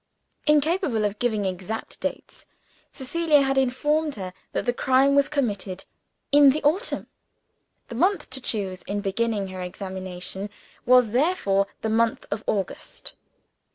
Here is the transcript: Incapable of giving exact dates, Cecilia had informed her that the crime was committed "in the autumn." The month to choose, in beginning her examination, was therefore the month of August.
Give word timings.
Incapable 0.47 1.05
of 1.05 1.19
giving 1.19 1.45
exact 1.45 1.99
dates, 1.99 2.47
Cecilia 2.91 3.43
had 3.43 3.55
informed 3.59 4.15
her 4.15 4.33
that 4.51 4.65
the 4.65 4.73
crime 4.73 5.13
was 5.13 5.29
committed 5.29 5.83
"in 6.31 6.49
the 6.49 6.63
autumn." 6.63 7.05
The 7.89 7.93
month 7.93 8.27
to 8.31 8.41
choose, 8.41 8.81
in 8.87 9.01
beginning 9.01 9.49
her 9.49 9.59
examination, 9.59 10.49
was 10.87 11.11
therefore 11.11 11.67
the 11.83 11.89
month 11.89 12.25
of 12.31 12.43
August. 12.47 13.13